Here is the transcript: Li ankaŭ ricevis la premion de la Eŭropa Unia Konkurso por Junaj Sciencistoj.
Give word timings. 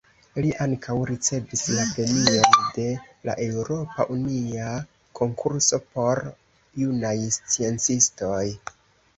Li 0.43 0.51
ankaŭ 0.63 0.93
ricevis 1.09 1.65
la 1.79 1.83
premion 1.97 2.63
de 2.77 2.87
la 3.29 3.35
Eŭropa 3.49 4.07
Unia 4.15 4.73
Konkurso 5.21 5.81
por 5.93 6.23
Junaj 6.83 7.17
Sciencistoj. 7.37 8.45